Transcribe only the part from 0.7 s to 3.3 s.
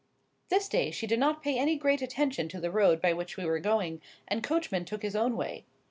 she did not pay any great attention to the road by